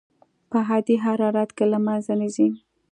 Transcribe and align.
په 0.49 0.57
عادي 0.67 0.95
حرارت 1.05 1.49
کې 1.57 1.65
له 1.71 1.77
منځه 1.85 2.13
نه 2.21 2.27
ځي. 2.35 2.47